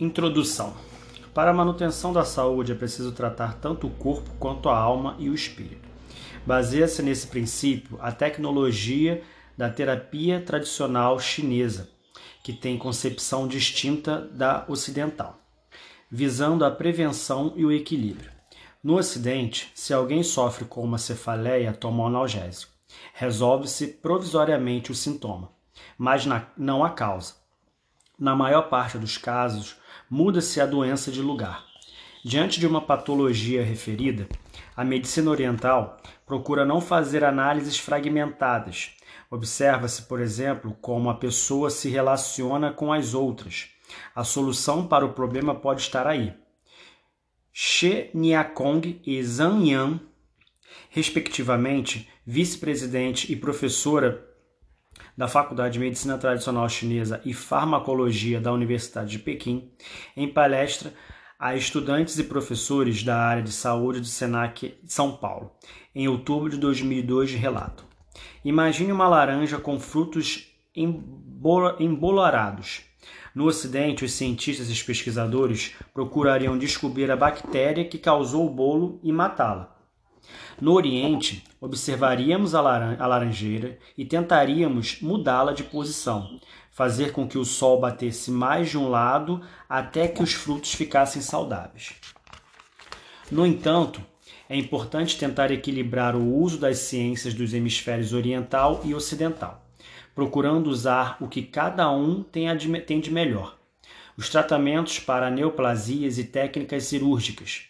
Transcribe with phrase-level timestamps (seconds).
[0.00, 0.74] Introdução.
[1.34, 5.28] Para a manutenção da saúde é preciso tratar tanto o corpo quanto a alma e
[5.28, 5.86] o espírito.
[6.46, 9.22] Baseia-se nesse princípio a tecnologia
[9.58, 11.90] da terapia tradicional chinesa,
[12.42, 15.38] que tem concepção distinta da ocidental,
[16.10, 18.32] visando a prevenção e o equilíbrio.
[18.82, 22.72] No Ocidente, se alguém sofre com uma cefaleia, toma um analgésico.
[23.12, 25.52] Resolve-se provisoriamente o sintoma,
[25.98, 26.24] mas
[26.56, 27.34] não a causa.
[28.18, 29.79] Na maior parte dos casos,
[30.10, 31.64] muda-se a doença de lugar.
[32.24, 34.28] Diante de uma patologia referida,
[34.76, 38.96] a medicina oriental procura não fazer análises fragmentadas.
[39.30, 43.70] Observa-se, por exemplo, como a pessoa se relaciona com as outras.
[44.14, 46.34] A solução para o problema pode estar aí.
[47.52, 50.00] She Niakong e Zhang Yan,
[50.90, 54.29] respectivamente vice-presidente e professora
[55.20, 59.70] da Faculdade de Medicina Tradicional Chinesa e Farmacologia da Universidade de Pequim,
[60.16, 60.94] em palestra
[61.38, 65.52] a estudantes e professores da área de saúde do Senac São Paulo,
[65.94, 67.84] em outubro de 2002, relato.
[68.42, 72.80] Imagine uma laranja com frutos embolarados.
[73.34, 79.12] No Ocidente, os cientistas e pesquisadores procurariam descobrir a bactéria que causou o bolo e
[79.12, 79.79] matá-la.
[80.60, 86.40] No Oriente, observaríamos a laranjeira e tentaríamos mudá-la de posição,
[86.70, 91.22] fazer com que o sol batesse mais de um lado até que os frutos ficassem
[91.22, 91.94] saudáveis.
[93.30, 94.00] No entanto,
[94.48, 99.64] é importante tentar equilibrar o uso das ciências dos hemisférios oriental e ocidental
[100.14, 102.54] procurando usar o que cada um tem
[103.00, 103.56] de melhor.
[104.16, 107.62] Os tratamentos para neoplasias e técnicas cirúrgicas,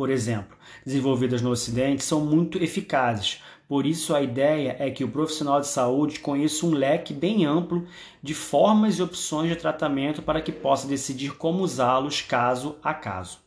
[0.00, 3.42] por exemplo, desenvolvidas no Ocidente, são muito eficazes.
[3.68, 7.86] Por isso, a ideia é que o profissional de saúde conheça um leque bem amplo
[8.22, 13.40] de formas e opções de tratamento para que possa decidir como usá-los caso a caso.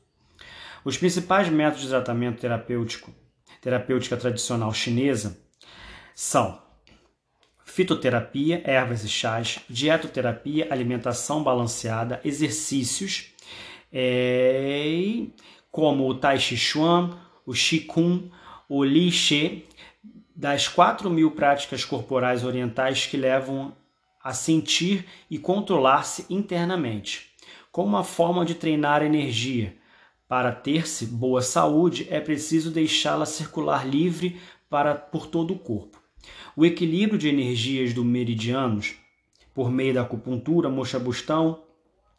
[0.85, 3.11] Os principais métodos de tratamento terapêutico,
[3.59, 5.39] terapêutica tradicional chinesa
[6.13, 6.61] são
[7.65, 13.33] fitoterapia, ervas e chás, dietoterapia, alimentação balanceada, exercícios,
[13.91, 15.25] é,
[15.73, 17.17] como o Tai Chi Chuan,
[17.47, 18.29] o Qigong,
[18.69, 19.65] o Li She,
[20.35, 23.75] das 4 mil práticas corporais orientais que levam
[24.23, 27.31] a sentir e controlar-se internamente,
[27.71, 29.75] como uma forma de treinar energia.
[30.27, 35.99] Para ter-se boa saúde, é preciso deixá-la circular livre para, por todo o corpo.
[36.55, 38.93] O equilíbrio de energias do meridianos,
[39.55, 41.72] por meio da acupuntura, mocha-bustão e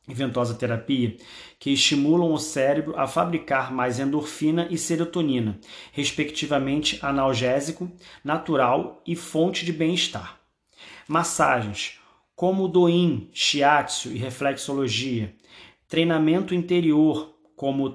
[0.07, 1.17] ventosa terapia,
[1.59, 5.59] que estimulam o cérebro a fabricar mais endorfina e serotonina,
[5.93, 7.91] respectivamente analgésico,
[8.23, 10.39] natural e fonte de bem-estar.
[11.09, 11.99] Massagens,
[12.37, 15.35] como o Doin, Shiatsu e reflexologia,
[15.89, 17.91] treinamento interior, como o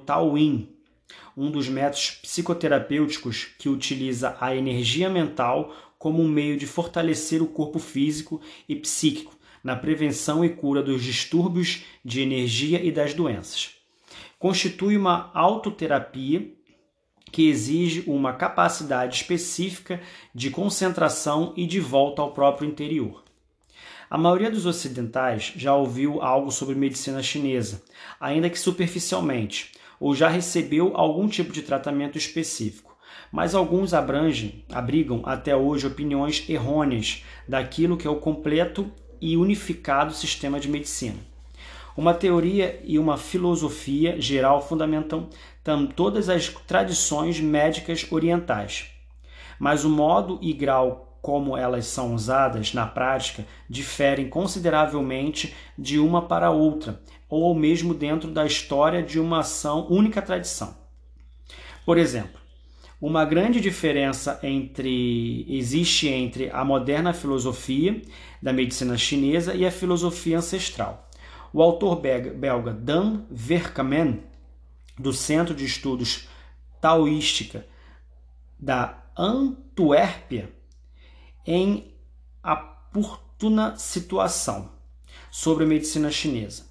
[1.36, 7.46] um dos métodos psicoterapêuticos que utiliza a energia mental como um meio de fortalecer o
[7.46, 13.74] corpo físico e psíquico na prevenção e cura dos distúrbios de energia e das doenças.
[14.38, 16.50] Constitui uma autoterapia
[17.30, 20.00] que exige uma capacidade específica
[20.34, 23.22] de concentração e de volta ao próprio interior.
[24.08, 27.82] A maioria dos ocidentais já ouviu algo sobre medicina chinesa,
[28.18, 32.90] ainda que superficialmente, ou já recebeu algum tipo de tratamento específico
[33.32, 38.90] mas alguns abrangem, abrigam até hoje opiniões errôneas daquilo que é o completo
[39.20, 41.18] e unificado sistema de medicina.
[41.96, 45.28] Uma teoria e uma filosofia geral fundamentam
[45.94, 48.86] todas as tradições médicas orientais,
[49.58, 56.22] mas o modo e grau como elas são usadas na prática diferem consideravelmente de uma
[56.22, 60.74] para outra, ou mesmo dentro da história de uma ação única tradição.
[61.84, 62.39] Por exemplo,
[63.00, 68.02] uma grande diferença entre existe entre a moderna filosofia
[68.42, 71.08] da medicina chinesa e a filosofia ancestral.
[71.52, 74.22] O autor belga Dan Verkamen,
[74.98, 76.28] do Centro de Estudos
[76.80, 77.66] Taoística
[78.58, 80.52] da Antuérpia,
[81.46, 81.94] em
[82.44, 84.72] oportuna situação
[85.30, 86.68] sobre a medicina chinesa.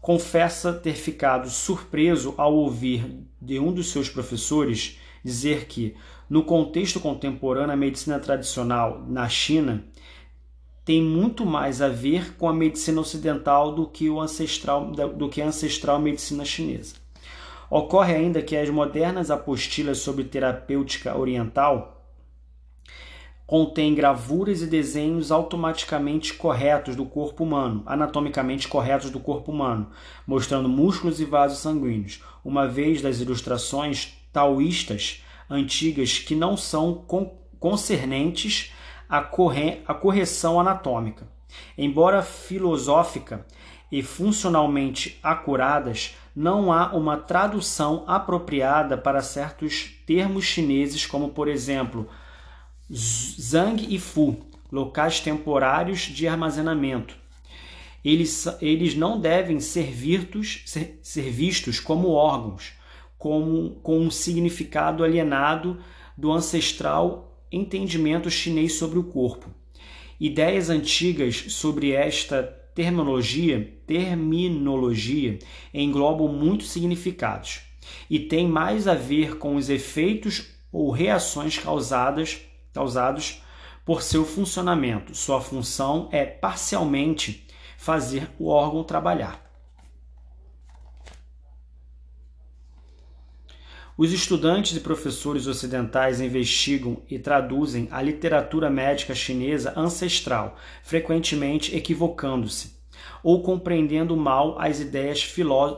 [0.00, 4.98] Confessa ter ficado surpreso ao ouvir de um dos seus professores
[5.28, 5.94] dizer que,
[6.28, 9.84] no contexto contemporâneo, a medicina tradicional na China
[10.84, 15.42] tem muito mais a ver com a medicina ocidental do que, o ancestral, do que
[15.42, 16.94] a ancestral medicina chinesa.
[17.70, 21.98] Ocorre ainda que as modernas apostilas sobre terapêutica oriental
[23.46, 29.90] contém gravuras e desenhos automaticamente corretos do corpo humano, anatomicamente corretos do corpo humano,
[30.26, 37.04] mostrando músculos e vasos sanguíneos, uma vez das ilustrações taoístas antigas que não são
[37.58, 38.72] concernentes
[39.08, 41.26] à, corre à correção anatômica.
[41.76, 43.46] Embora filosófica
[43.90, 52.08] e funcionalmente acuradas, não há uma tradução apropriada para certos termos chineses, como por exemplo
[52.90, 54.36] Zhang e Fu,
[54.70, 57.16] locais temporários de armazenamento.
[58.04, 62.72] Eles, eles não devem ser, virtus, ser, ser vistos como órgãos,
[63.18, 65.78] como, com um significado alienado
[66.16, 69.50] do ancestral entendimento chinês sobre o corpo.
[70.20, 72.42] Ideias antigas sobre esta
[72.74, 75.38] terminologia, terminologia
[75.74, 77.60] englobam muitos significados
[78.08, 82.40] e tem mais a ver com os efeitos ou reações causadas
[82.72, 83.42] causados
[83.84, 85.14] por seu funcionamento.
[85.14, 89.47] Sua função é parcialmente fazer o órgão trabalhar.
[93.98, 102.78] Os estudantes e professores ocidentais investigam e traduzem a literatura médica chinesa ancestral, frequentemente equivocando-se
[103.24, 105.20] ou compreendendo mal as ideias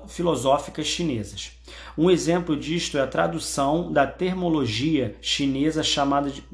[0.06, 1.52] filosóficas chinesas.
[1.96, 6.44] Um exemplo disto é a tradução da termologia chinesa chamada de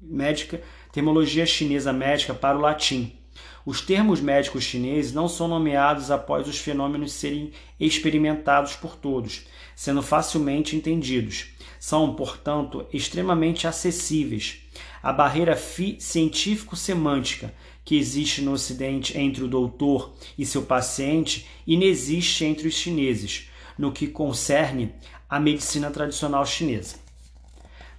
[0.00, 0.62] médica,
[0.92, 3.18] termologia chinesa médica para o latim.
[3.66, 9.46] Os termos médicos chineses não são nomeados após os fenômenos serem experimentados por todos,
[9.78, 11.50] sendo facilmente entendidos.
[11.78, 14.58] São, portanto, extremamente acessíveis.
[15.00, 17.54] A barreira científico-semântica
[17.84, 23.92] que existe no Ocidente entre o doutor e seu paciente inexiste entre os chineses, no
[23.92, 24.92] que concerne
[25.30, 26.96] à medicina tradicional chinesa.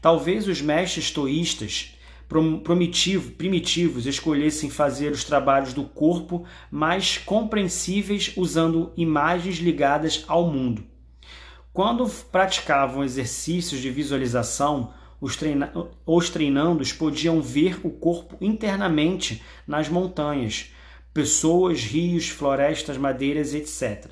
[0.01, 1.95] Talvez os mestres toístas
[3.37, 10.88] primitivos escolhessem fazer os trabalhos do corpo mais compreensíveis usando imagens ligadas ao mundo.
[11.79, 15.71] Quando praticavam exercícios de visualização, os, treina
[16.05, 20.73] os treinandos podiam ver o corpo internamente nas montanhas,
[21.13, 24.11] pessoas, rios, florestas, madeiras, etc.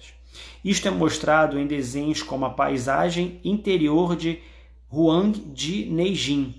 [0.63, 4.39] Isto é mostrado em desenhos como a paisagem interior de
[4.89, 6.55] Huang de Neijin,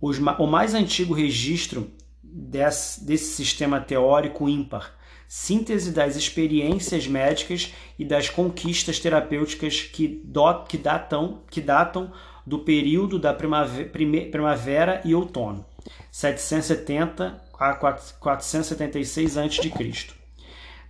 [0.00, 1.88] o mais antigo registro
[2.20, 4.92] desse, desse sistema teórico ímpar,
[5.34, 12.12] síntese das experiências médicas e das conquistas terapêuticas que, do, que, datam, que datam
[12.46, 13.90] do período da primavera,
[14.30, 15.66] primavera e outono,
[16.12, 19.72] 770 a 476 a.C.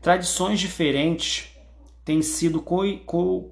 [0.02, 1.49] Tradições diferentes
[2.05, 3.50] têm sido co, co,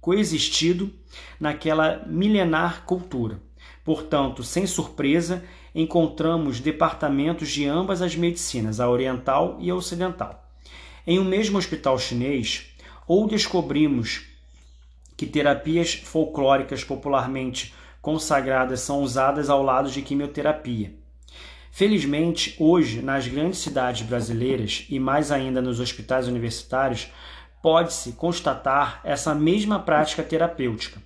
[0.00, 0.90] coexistido
[1.38, 3.42] naquela milenar cultura.
[3.84, 5.44] Portanto, sem surpresa,
[5.76, 10.50] encontramos departamentos de ambas as medicinas, a oriental e a ocidental.
[11.06, 12.74] Em um mesmo hospital chinês,
[13.06, 14.24] ou descobrimos
[15.14, 20.94] que terapias folclóricas popularmente consagradas são usadas ao lado de quimioterapia.
[21.70, 27.08] Felizmente, hoje, nas grandes cidades brasileiras e mais ainda nos hospitais universitários,
[27.62, 31.02] pode-se constatar essa mesma prática terapêutica.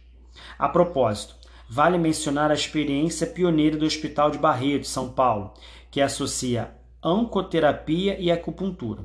[0.56, 1.39] A propósito,
[1.72, 5.54] Vale mencionar a experiência pioneira do Hospital de Barreto, São Paulo,
[5.88, 9.04] que associa oncoterapia e acupuntura.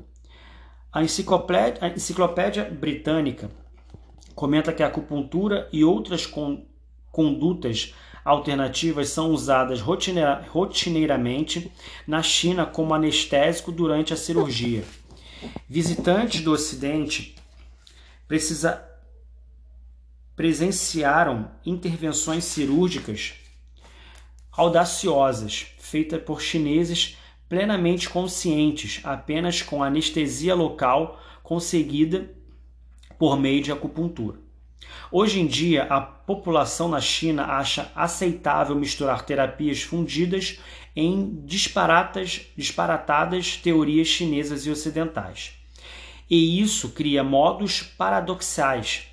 [0.92, 3.48] A enciclopédia, a enciclopédia britânica
[4.34, 6.66] comenta que a acupuntura e outras con
[7.12, 7.94] condutas
[8.24, 11.70] alternativas são usadas rotineira, rotineiramente
[12.04, 14.82] na China como anestésico durante a cirurgia.
[15.68, 17.36] Visitantes do Ocidente
[18.26, 18.84] precisa,
[20.36, 23.34] presenciaram intervenções cirúrgicas
[24.52, 27.16] audaciosas, feitas por chineses
[27.48, 32.30] plenamente conscientes, apenas com anestesia local conseguida
[33.18, 34.38] por meio de acupuntura.
[35.10, 40.58] Hoje em dia, a população na China acha aceitável misturar terapias fundidas
[40.94, 45.52] em disparatadas teorias chinesas e ocidentais.
[46.28, 49.06] E isso cria modos paradoxais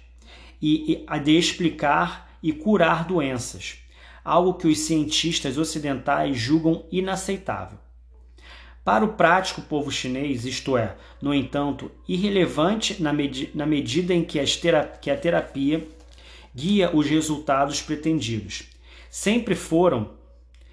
[0.65, 3.79] e, a de explicar e curar doenças,
[4.23, 7.77] algo que os cientistas ocidentais julgam inaceitável.
[8.81, 13.11] Para o prático povo chinês, isto é, no entanto, irrelevante na,
[13.53, 14.41] na medida em que,
[15.01, 15.85] que a terapia
[16.55, 18.63] guia os resultados pretendidos.
[19.09, 20.11] Sempre foram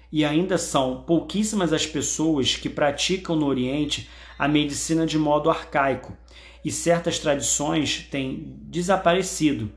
[0.09, 6.17] e ainda são pouquíssimas as pessoas que praticam no Oriente a medicina de modo arcaico,
[6.63, 9.71] e certas tradições têm desaparecido,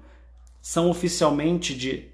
[0.65, 2.09] são oficialmente de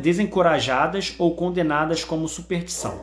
[0.00, 3.00] desencorajadas ou condenadas como superstição.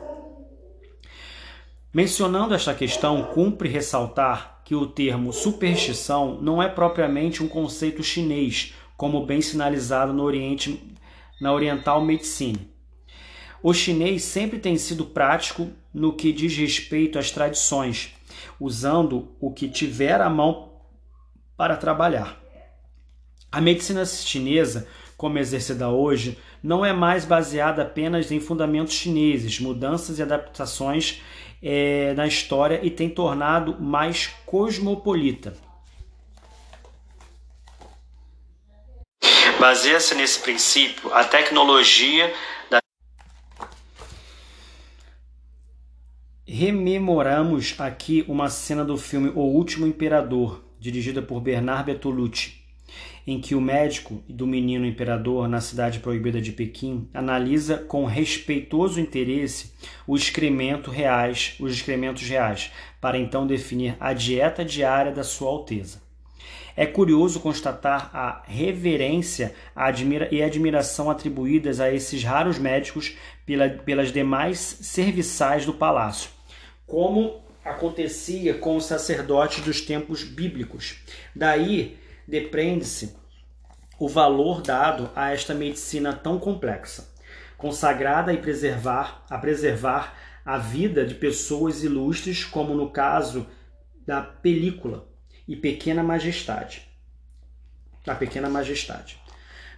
[1.90, 8.74] Mencionando esta questão, cumpre ressaltar que o termo superstição não é propriamente um conceito chinês,
[8.94, 10.86] como bem sinalizado no Oriente,
[11.40, 12.70] na Oriental Medicine.
[13.62, 18.14] O chinês sempre tem sido prático no que diz respeito às tradições,
[18.60, 20.72] usando o que tiver à mão
[21.56, 22.45] para trabalhar.
[23.56, 24.86] A medicina chinesa,
[25.16, 31.22] como exercida hoje, não é mais baseada apenas em fundamentos chineses, mudanças e adaptações
[31.62, 35.56] é, na história e tem tornado mais cosmopolita.
[39.58, 42.30] Baseia-se nesse princípio a tecnologia
[42.68, 42.78] da.
[46.46, 52.65] Rememoramos aqui uma cena do filme O Último Imperador, dirigida por Bernard Bertolucci
[53.26, 59.00] em que o médico do menino imperador na cidade proibida de Pequim analisa com respeitoso
[59.00, 59.72] interesse
[60.06, 66.06] os excrementos reais, os excrementos reais, para então definir a dieta diária da sua alteza.
[66.76, 69.54] É curioso constatar a reverência
[70.30, 73.16] e admiração atribuídas a esses raros médicos
[73.46, 76.30] pela, pelas demais serviçais do palácio,
[76.86, 80.98] como acontecia com os sacerdotes dos tempos bíblicos.
[81.34, 83.16] Daí depreende-se
[83.98, 87.08] o valor dado a esta medicina tão complexa,
[87.56, 90.14] consagrada a preservar, a preservar
[90.44, 93.46] a vida de pessoas ilustres, como no caso
[94.06, 95.08] da película
[95.48, 96.86] e Pequena Majestade.
[98.04, 99.18] Da Pequena Majestade.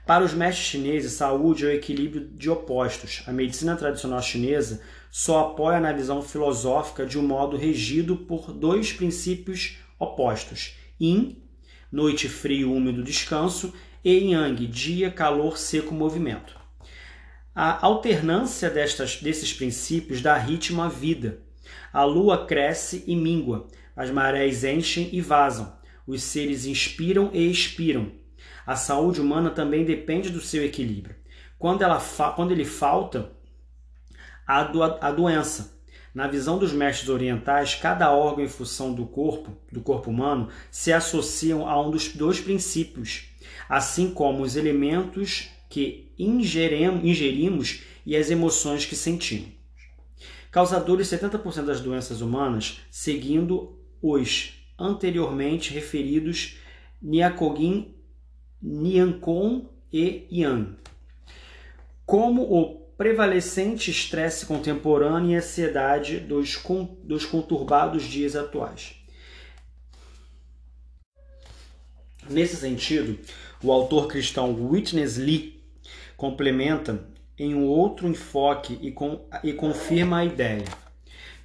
[0.04, 3.22] Para os mestres chineses, saúde é o equilíbrio de opostos.
[3.26, 8.92] A medicina tradicional chinesa só apoia na visão filosófica de um modo regido por dois
[8.92, 11.42] princípios opostos: yin
[11.90, 13.72] noite frio, úmido, descanso,
[14.04, 16.56] e yang, dia, calor, seco, movimento.
[17.54, 21.40] A alternância destas, desses princípios dá ritmo à vida.
[21.92, 23.66] A lua cresce e mingua,
[23.96, 25.76] as marés enchem e vazam,
[26.06, 28.12] os seres inspiram e expiram.
[28.64, 31.16] A saúde humana também depende do seu equilíbrio.
[31.58, 32.00] Quando, ela
[32.36, 33.32] quando ele falta,
[34.46, 34.60] há
[35.00, 35.77] a doença,
[36.18, 40.92] na visão dos mestres orientais, cada órgão e função do corpo, do corpo humano, se
[40.92, 43.26] associam a um dos dois princípios,
[43.68, 49.50] assim como os elementos que ingerimos e as emoções que sentimos.
[50.50, 56.56] Causadores 70% das doenças humanas, seguindo os anteriormente referidos
[57.00, 57.94] Niakogin,
[58.60, 60.78] Niankon e Yang.
[62.04, 66.60] Como o prevalecente estresse contemporâneo e ansiedade dos,
[67.04, 68.96] dos conturbados dias atuais.
[72.28, 73.16] Nesse sentido,
[73.62, 75.62] o autor cristão Witness Lee
[76.16, 77.06] complementa
[77.38, 80.64] em um outro enfoque e, com, e confirma a ideia.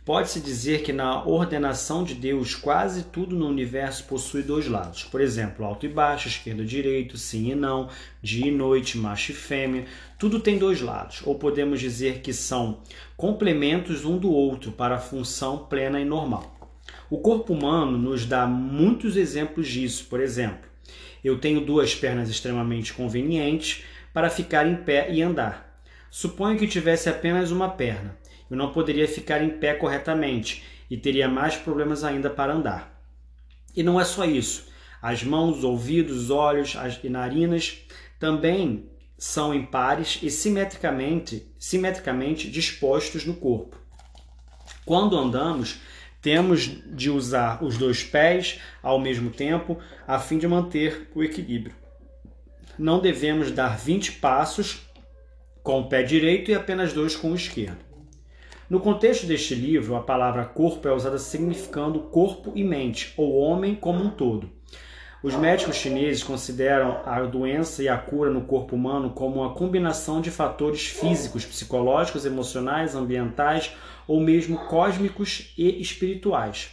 [0.05, 5.05] Pode-se dizer que na ordenação de Deus, quase tudo no universo possui dois lados.
[5.05, 7.87] Por exemplo, alto e baixo, esquerdo e direito, sim e não,
[8.21, 9.85] dia e noite, macho e fêmea.
[10.19, 12.81] Tudo tem dois lados, ou podemos dizer que são
[13.15, 16.53] complementos um do outro para a função plena e normal.
[17.09, 20.07] O corpo humano nos dá muitos exemplos disso.
[20.09, 20.69] Por exemplo,
[21.23, 25.79] eu tenho duas pernas extremamente convenientes para ficar em pé e andar.
[26.11, 28.21] Suponho que tivesse apenas uma perna
[28.53, 33.03] eu não poderia ficar em pé corretamente e teria mais problemas ainda para andar.
[33.75, 34.67] E não é só isso.
[35.01, 37.79] As mãos, os ouvidos, os olhos as, e narinas
[38.19, 43.75] também são impares e simetricamente, simetricamente dispostos no corpo.
[44.85, 45.79] Quando andamos,
[46.21, 51.75] temos de usar os dois pés ao mesmo tempo a fim de manter o equilíbrio.
[52.77, 54.87] Não devemos dar 20 passos
[55.63, 57.92] com o pé direito e apenas dois com o esquerdo.
[58.73, 63.75] No contexto deste livro, a palavra corpo é usada significando corpo e mente, ou homem
[63.75, 64.49] como um todo.
[65.21, 70.21] Os médicos chineses consideram a doença e a cura no corpo humano como uma combinação
[70.21, 73.71] de fatores físicos, psicológicos, emocionais, ambientais
[74.07, 76.71] ou mesmo cósmicos e espirituais.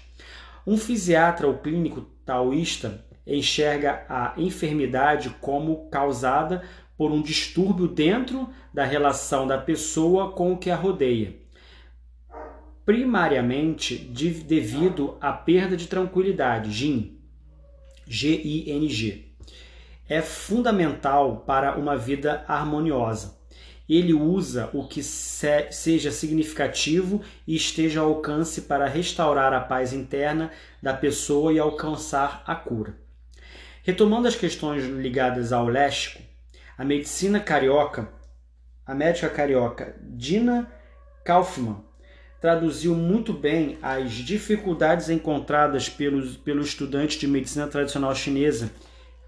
[0.67, 6.63] Um fisiatra ou clínico taoísta enxerga a enfermidade como causada
[6.97, 11.40] por um distúrbio dentro da relação da pessoa com o que a rodeia
[12.85, 17.19] primariamente de, devido à perda de tranquilidade, GIN,
[18.07, 19.27] G-I-N-G.
[20.09, 23.39] É fundamental para uma vida harmoniosa.
[23.89, 29.93] Ele usa o que se, seja significativo e esteja ao alcance para restaurar a paz
[29.93, 30.51] interna
[30.83, 32.97] da pessoa e alcançar a cura.
[33.83, 36.23] Retomando as questões ligadas ao léxico,
[36.79, 38.21] a medicina carioca
[38.91, 40.69] a médica carioca Dina
[41.25, 41.85] Kaufmann
[42.41, 48.71] traduziu muito bem as dificuldades encontradas pelos, pelo estudante de medicina tradicional chinesa,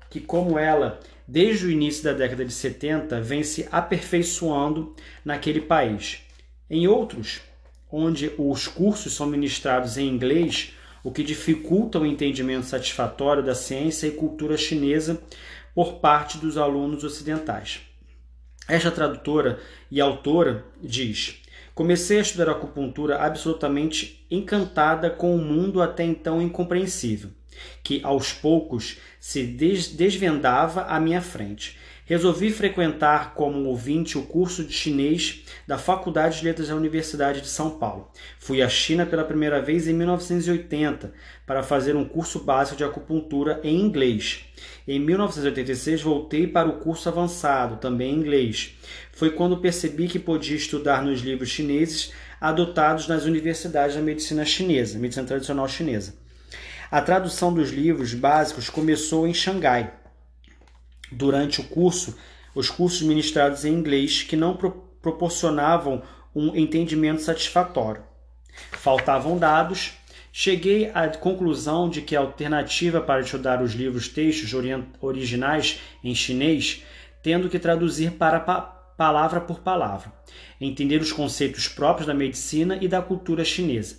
[0.09, 6.23] que, como ela, desde o início da década de 70, vem se aperfeiçoando naquele país.
[6.71, 7.43] Em outros,
[7.91, 10.73] onde os cursos são ministrados em inglês,
[11.05, 15.23] o que dificulta o entendimento satisfatório da ciência e cultura chinesa
[15.75, 17.81] por parte dos alunos ocidentais.
[18.69, 21.42] Esta tradutora e autora diz:
[21.75, 27.31] Comecei a estudar acupuntura absolutamente encantada com um mundo até então incompreensível,
[27.83, 31.79] que aos poucos se desvendava à minha frente.
[32.05, 37.49] Resolvi frequentar como ouvinte o curso de chinês da Faculdade de Letras da Universidade de
[37.49, 38.11] São Paulo.
[38.39, 41.11] Fui à China pela primeira vez em 1980
[41.47, 44.45] para fazer um curso básico de acupuntura em inglês.
[44.87, 48.77] Em 1986 voltei para o curso avançado, também em inglês.
[49.13, 54.99] Foi quando percebi que podia estudar nos livros chineses adotados nas universidades da medicina chinesa,
[54.99, 56.15] medicina tradicional chinesa.
[56.91, 59.93] A tradução dos livros básicos começou em Xangai
[61.11, 62.17] durante o curso,
[62.55, 66.01] os cursos ministrados em inglês que não pro proporcionavam
[66.35, 68.05] um entendimento satisfatório.
[68.71, 69.95] Faltavam dados.
[70.33, 74.53] Cheguei à conclusão de que a alternativa para estudar os livros textos
[75.01, 76.85] originais em chinês,
[77.23, 80.13] tendo que traduzir para pa palavra por palavra,
[80.61, 83.97] entender os conceitos próprios da medicina e da cultura chinesa.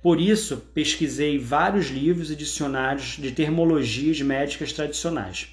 [0.00, 5.48] Por isso, pesquisei vários livros e dicionários de termologias médicas tradicionais.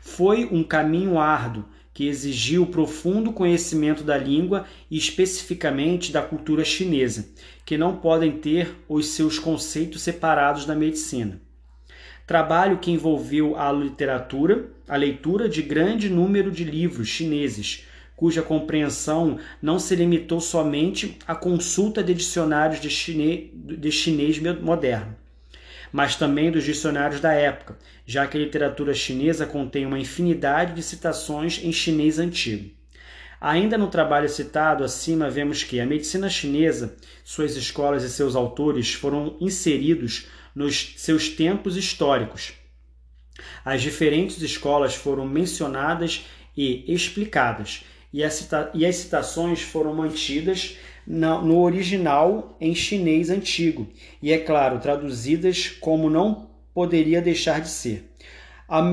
[0.00, 7.28] Foi um caminho árduo que exigiu profundo conhecimento da língua e especificamente da cultura chinesa,
[7.66, 11.40] que não podem ter os seus conceitos separados da medicina.
[12.24, 17.84] Trabalho que envolveu a literatura, a leitura de grande número de livros chineses,
[18.18, 25.14] cuja compreensão não se limitou somente à consulta de dicionários de chinês, de chinês moderno,
[25.92, 30.82] mas também dos dicionários da época, já que a literatura chinesa contém uma infinidade de
[30.82, 32.68] citações em chinês antigo.
[33.40, 38.94] Ainda no trabalho citado acima, vemos que a medicina chinesa, suas escolas e seus autores
[38.94, 42.52] foram inseridos nos seus tempos históricos.
[43.64, 51.60] As diferentes escolas foram mencionadas e explicadas, e as, cita as citações foram mantidas no
[51.60, 53.88] original em chinês antigo,
[54.22, 58.12] e é claro, traduzidas como não poderia deixar de ser.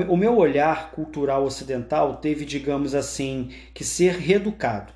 [0.08, 4.92] O meu olhar cultural ocidental teve, digamos assim, que ser reeducado.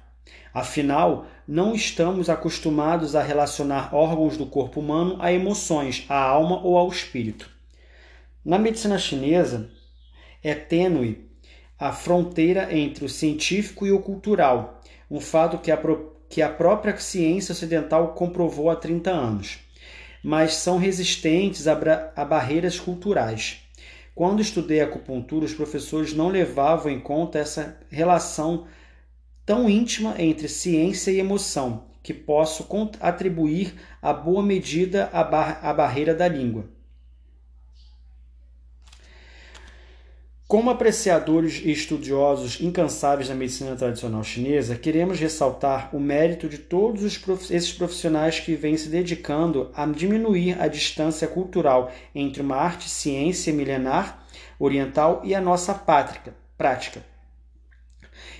[0.54, 6.78] Afinal, não estamos acostumados a relacionar órgãos do corpo humano a emoções, à alma ou
[6.78, 7.50] ao espírito.
[8.42, 9.70] Na medicina chinesa,
[10.42, 11.29] é tênue
[11.80, 15.80] a fronteira entre o científico e o cultural, um fato que a,
[16.28, 19.60] que a própria ciência ocidental comprovou há 30 anos,
[20.22, 21.72] mas são resistentes a,
[22.14, 23.62] a barreiras culturais.
[24.14, 28.66] Quando estudei acupuntura, os professores não levavam em conta essa relação
[29.46, 32.68] tão íntima entre ciência e emoção, que posso
[33.00, 36.68] atribuir a boa medida à, bar à barreira da língua.
[40.50, 47.04] Como apreciadores e estudiosos incansáveis da medicina tradicional chinesa, queremos ressaltar o mérito de todos
[47.52, 53.52] esses profissionais que vêm se dedicando a diminuir a distância cultural entre uma arte ciência
[53.52, 54.26] milenar
[54.58, 57.04] oriental e a nossa pátria, prática.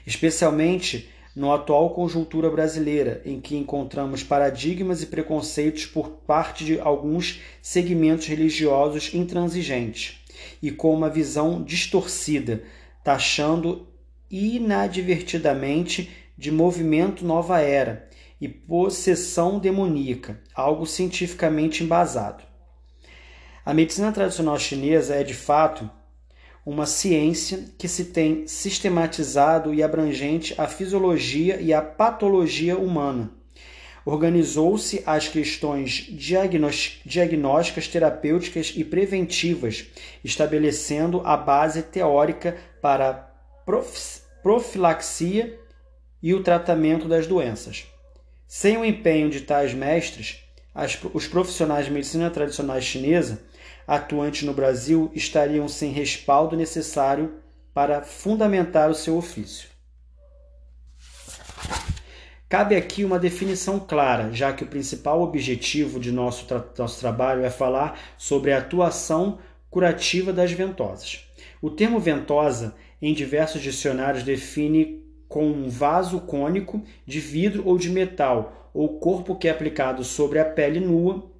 [0.04, 7.40] Especialmente no atual conjuntura brasileira, em que encontramos paradigmas e preconceitos por parte de alguns
[7.62, 10.19] segmentos religiosos intransigentes
[10.62, 12.62] e com uma visão distorcida,
[13.03, 13.88] taxando
[14.31, 18.09] inadvertidamente de movimento nova era
[18.40, 22.42] e possessão demoníaca, algo cientificamente embasado.
[23.64, 25.90] A medicina tradicional chinesa é, de fato,
[26.64, 33.39] uma ciência que se tem sistematizado e abrangente a fisiologia e a patologia humana
[34.04, 36.06] organizou-se as questões
[37.04, 39.86] diagnósticas, terapêuticas e preventivas,
[40.24, 43.30] estabelecendo a base teórica para a
[44.42, 45.58] profilaxia
[46.22, 47.86] e o tratamento das doenças.
[48.46, 53.42] Sem o empenho de tais mestres, as, os profissionais de medicina tradicional chinesa
[53.86, 57.34] atuantes no Brasil estariam sem respaldo necessário
[57.72, 59.69] para fundamentar o seu ofício.
[62.50, 67.44] Cabe aqui uma definição clara, já que o principal objetivo de nosso, tra nosso trabalho
[67.44, 69.38] é falar sobre a atuação
[69.70, 71.30] curativa das ventosas.
[71.62, 77.88] O termo ventosa, em diversos dicionários, define com um vaso cônico de vidro ou de
[77.88, 81.30] metal, ou corpo que é aplicado sobre a pele nua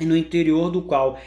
[0.00, 1.20] e no interior do qual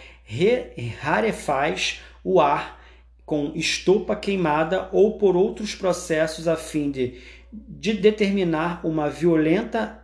[1.01, 2.79] rarefaz o ar
[3.27, 10.03] com estopa queimada ou por outros processos a fim de, de determinar uma violenta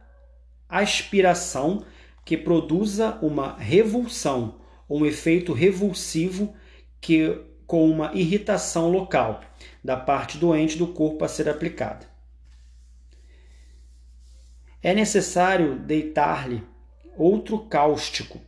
[0.67, 1.85] aspiração
[2.23, 6.55] que produza uma revulsão, um efeito revulsivo
[6.99, 9.41] que com uma irritação local
[9.83, 12.07] da parte doente do corpo a ser aplicada.
[14.81, 16.63] É necessário deitar-lhe
[17.17, 18.39] outro cáustico,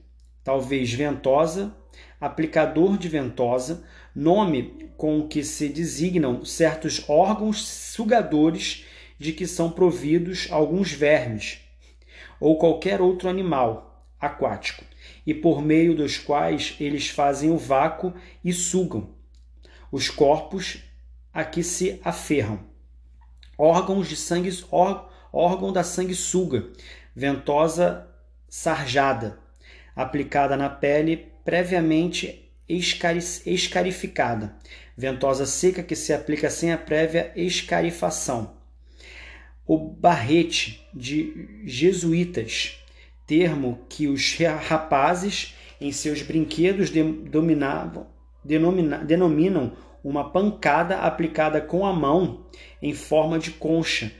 [0.44, 1.76] talvez ventosa,
[2.20, 3.84] aplicador de ventosa,
[4.16, 8.86] nome com que se designam certos órgãos sugadores
[9.20, 11.60] de que são providos alguns vermes
[12.40, 14.84] ou qualquer outro animal aquático,
[15.26, 19.10] e por meio dos quais eles fazem o vácuo e sugam
[19.92, 20.84] os corpos
[21.34, 22.60] a que se aferram.
[23.58, 24.50] Órgãos de sangue,
[25.32, 26.68] órgão da sanguessuga,
[27.16, 28.08] ventosa
[28.48, 29.40] sarjada,
[29.96, 32.52] aplicada na pele previamente
[33.46, 34.58] escarificada,
[34.98, 38.58] ventosa seca que se aplica sem a prévia escarifação.
[39.66, 42.78] O barrete de jesuítas,
[43.26, 48.08] termo que os rapazes em seus brinquedos denominavam,
[48.44, 49.72] denominam
[50.04, 52.46] uma pancada aplicada com a mão
[52.82, 54.12] em forma de concha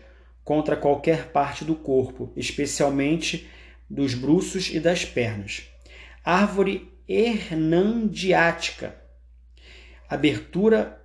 [0.46, 3.50] contra qualquer parte do corpo, especialmente
[3.90, 5.66] dos bruços e das pernas.
[6.24, 8.96] Árvore hernandiática,
[10.10, 11.02] abertura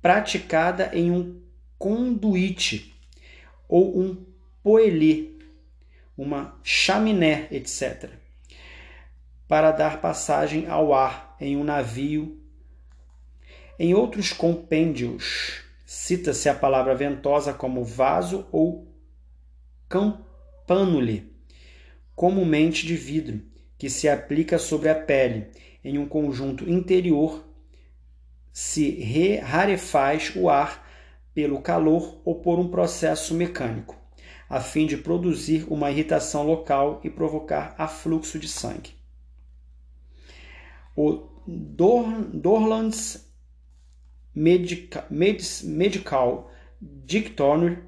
[0.00, 1.42] praticada em um
[1.78, 2.94] conduíte
[3.68, 4.24] ou um
[4.62, 5.30] poelê,
[6.16, 8.10] uma chaminé, etc.,
[9.48, 12.40] para dar passagem ao ar em um navio.
[13.78, 18.86] Em outros compêndios, cita-se a palavra ventosa como vaso ou
[19.88, 21.32] campanule,
[22.14, 23.42] comumente de vidro,
[23.84, 25.48] que se aplica sobre a pele
[25.84, 27.44] em um conjunto interior,
[28.50, 30.88] se rarefaz o ar
[31.34, 33.94] pelo calor ou por um processo mecânico,
[34.48, 38.94] a fim de produzir uma irritação local e provocar afluxo de sangue.
[40.96, 43.30] O Dorlands
[44.34, 47.80] Medica, Medical Dictionary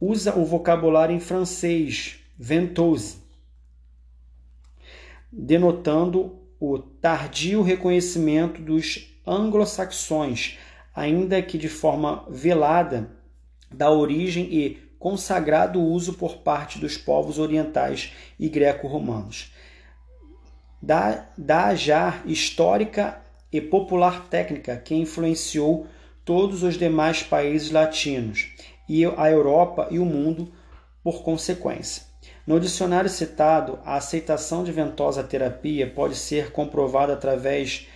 [0.00, 3.21] usa o vocabulário em francês ventose,
[5.32, 10.58] denotando o tardio reconhecimento dos anglo-saxões
[10.94, 13.10] ainda que de forma velada,
[13.70, 19.52] da origem e consagrado uso por parte dos povos orientais e greco-romanos.
[20.80, 25.86] Da, da já histórica e popular técnica que influenciou
[26.24, 28.52] todos os demais países latinos
[28.88, 30.52] e a Europa e o mundo
[31.02, 32.11] por consequência.
[32.44, 37.86] No dicionário citado, a aceitação de ventosa terapia pode ser comprovada através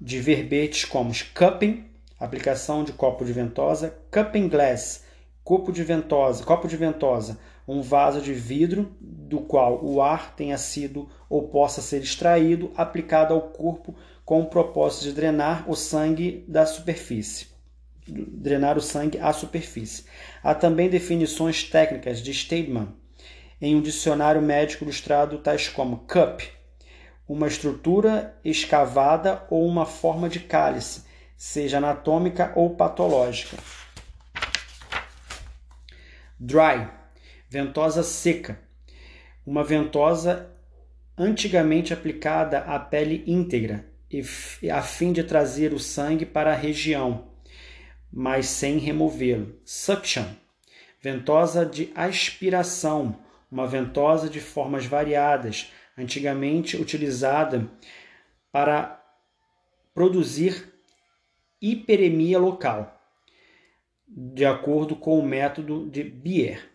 [0.00, 1.84] de verbetes como cupping,
[2.18, 5.04] aplicação de copo de ventosa, cupping glass,
[5.44, 10.58] copo de ventosa, copo de ventosa, um vaso de vidro do qual o ar tenha
[10.58, 16.44] sido ou possa ser extraído, aplicado ao corpo com o propósito de drenar o sangue
[16.48, 17.46] da superfície.
[18.08, 20.04] Drenar o sangue à superfície.
[20.42, 22.88] Há também definições técnicas de Steadman
[23.60, 26.42] em um dicionário médico ilustrado, tais como cup,
[27.28, 31.04] uma estrutura escavada ou uma forma de cálice,
[31.36, 33.56] seja anatômica ou patológica.
[36.38, 36.88] Dry,
[37.48, 38.58] ventosa seca,
[39.46, 40.50] uma ventosa
[41.16, 43.86] antigamente aplicada à pele íntegra,
[44.72, 47.28] a fim de trazer o sangue para a região,
[48.12, 49.58] mas sem removê-lo.
[49.64, 50.24] Suction,
[51.00, 53.18] ventosa de aspiração,
[53.54, 57.70] uma ventosa de formas variadas, antigamente utilizada
[58.50, 59.00] para
[59.94, 60.74] produzir
[61.62, 63.00] hiperemia local,
[64.08, 66.68] de acordo com o método de Bier.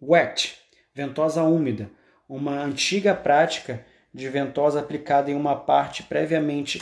[0.00, 0.56] Wet,
[0.94, 1.90] ventosa úmida,
[2.28, 6.80] uma antiga prática de ventosa aplicada em uma parte previamente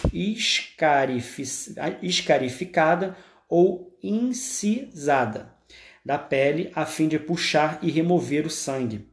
[2.03, 3.17] escarificada
[3.49, 5.57] ou incisada
[6.05, 9.09] da pele a fim de puxar e remover o sangue.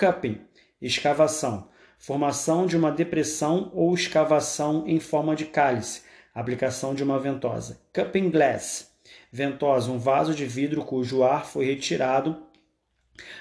[0.00, 0.40] Cupping,
[0.80, 6.00] escavação, formação de uma depressão ou escavação em forma de cálice,
[6.34, 7.82] Aplicação de uma ventosa.
[7.92, 8.92] Cupping glass.
[9.30, 12.42] Ventosa, um vaso de vidro cujo ar foi retirado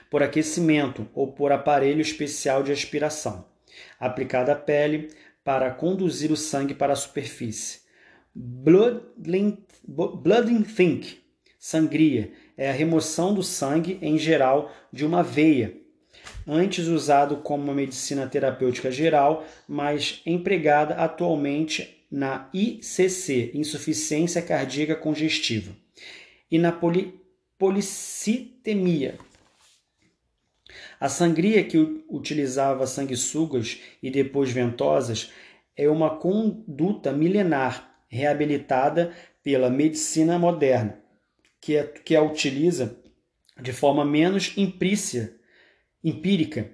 [0.09, 3.45] por aquecimento ou por aparelho especial de aspiração.
[3.97, 5.13] Aplicada à pele
[5.45, 7.79] para conduzir o sangue para a superfície.
[8.35, 11.21] Blooding, blooding think.
[11.57, 15.79] Sangria é a remoção do sangue, em geral, de uma veia,
[16.47, 25.71] antes usado como uma medicina terapêutica geral, mas empregada atualmente na ICC, insuficiência cardíaca congestiva,
[26.49, 27.19] e na poli
[27.57, 29.19] policitemia.
[30.99, 35.31] A sangria que utilizava sanguessugas e depois ventosas
[35.75, 40.99] é uma conduta milenar reabilitada pela medicina moderna,
[41.61, 42.97] que, é, que a utiliza
[43.61, 45.38] de forma menos imprícia,
[46.03, 46.69] empírica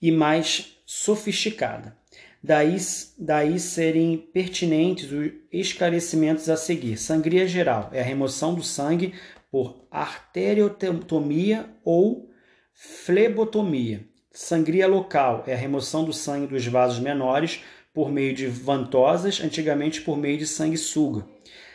[0.00, 1.96] e mais sofisticada.
[2.42, 2.76] Daí,
[3.18, 6.96] daí serem pertinentes os esclarecimentos a seguir.
[6.96, 9.12] Sangria geral é a remoção do sangue
[9.50, 12.30] por arteriotomia ou
[12.72, 14.06] flebotomia.
[14.30, 17.60] Sangria local é a remoção do sangue dos vasos menores
[17.92, 21.26] por meio de vantosas, antigamente por meio de sanguessuga.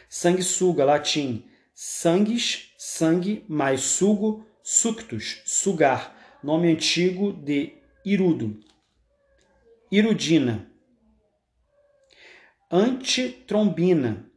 [0.07, 6.12] Sanguessuga, latim, sangues, sangue, mais sugo, suctus, sugar,
[6.43, 8.59] nome antigo de irudo.
[9.89, 10.69] Irudina.
[12.69, 14.29] Antitrombina,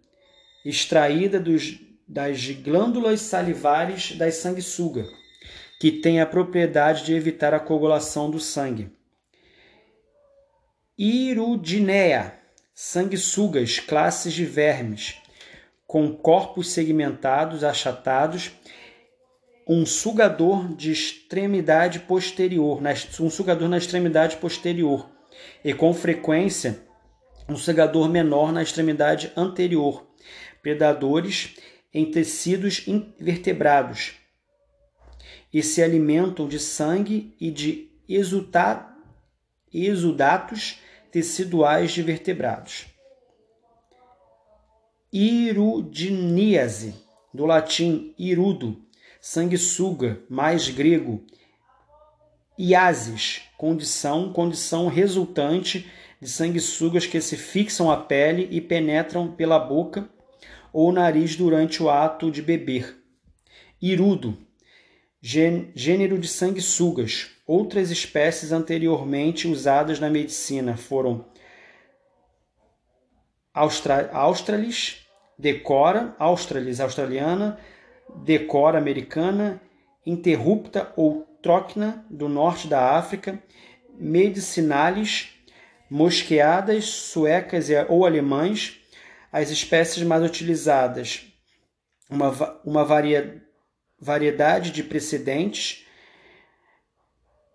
[0.65, 5.07] extraída dos, das glândulas salivares das sanguessuga,
[5.81, 8.91] que tem a propriedade de evitar a coagulação do sangue.
[10.99, 12.39] Irudineia,
[12.75, 15.17] sanguessugas, classes de vermes,
[15.87, 18.53] com corpos segmentados, achatados,
[19.67, 22.81] um sugador de extremidade posterior,
[23.21, 25.11] um sugador na extremidade posterior,
[25.65, 26.87] e com frequência
[27.49, 30.07] um sugador menor na extremidade anterior.
[30.63, 31.57] Predadores
[31.93, 34.15] em tecidos invertebrados
[35.53, 37.91] e se alimentam de sangue e de
[39.73, 42.87] exudatos teciduais de vertebrados.
[45.13, 46.95] Irudiníase,
[47.33, 48.86] do latim irudo,
[49.27, 51.27] sanguessuga, mais grego,
[52.57, 60.09] iasis, condição, condição resultante de sanguessugas que se fixam à pele e penetram pela boca
[60.73, 63.03] ou nariz durante o ato de beber.
[63.83, 64.39] Irudo,
[65.21, 67.33] gênero de sanguessugas.
[67.45, 71.27] Outras espécies anteriormente usadas na medicina foram
[73.53, 75.05] Austra Australis,
[75.37, 77.59] Decora, Australis australiana,
[78.09, 79.61] Decora americana,
[80.05, 83.43] Interrupta ou Trocna do norte da África,
[83.99, 85.37] Medicinalis,
[85.91, 88.81] mosqueadas suecas ou alemães,
[89.33, 91.27] as espécies mais utilizadas,
[92.09, 92.31] uma,
[92.65, 93.43] uma varia,
[93.99, 95.87] variedade de precedentes,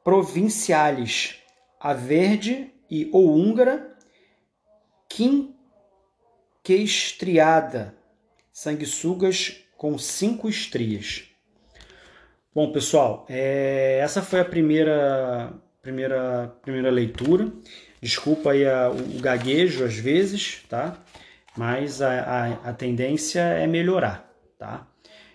[0.03, 1.39] provincialis,
[1.79, 3.95] a verde e ou húngara,
[5.07, 7.95] quinquestriada,
[8.51, 11.23] sanguessugas com cinco estrias.
[12.53, 17.51] Bom, pessoal, é, essa foi a primeira, primeira, primeira leitura.
[17.99, 20.99] Desculpa aí a, o gaguejo às vezes, tá?
[21.57, 24.85] Mas a, a, a tendência é melhorar, tá?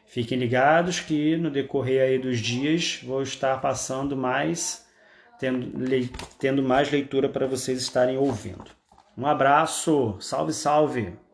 [0.06, 4.86] Fiquem ligados que no decorrer aí dos dias vou estar passando mais,
[5.40, 5.72] tendo,
[6.38, 8.70] tendo mais leitura para vocês estarem ouvindo.
[9.18, 11.16] Um abraço, salve, salve!